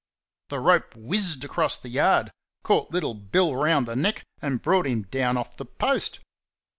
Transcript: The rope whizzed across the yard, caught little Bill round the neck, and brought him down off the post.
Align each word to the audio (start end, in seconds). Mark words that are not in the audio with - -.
The 0.49 0.59
rope 0.59 0.95
whizzed 0.95 1.45
across 1.45 1.77
the 1.77 1.89
yard, 1.89 2.31
caught 2.63 2.89
little 2.89 3.13
Bill 3.13 3.55
round 3.55 3.87
the 3.87 3.95
neck, 3.95 4.25
and 4.41 4.59
brought 4.59 4.87
him 4.87 5.03
down 5.03 5.37
off 5.37 5.57
the 5.57 5.65
post. 5.65 6.17